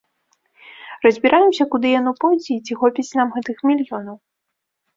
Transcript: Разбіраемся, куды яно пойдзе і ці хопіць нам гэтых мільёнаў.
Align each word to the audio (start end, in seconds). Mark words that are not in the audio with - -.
Разбіраемся, 1.05 1.63
куды 1.75 1.87
яно 1.99 2.11
пойдзе 2.25 2.51
і 2.57 2.59
ці 2.65 2.73
хопіць 2.81 3.09
нам 3.23 3.27
гэтых 3.39 3.57
мільёнаў. 3.69 4.17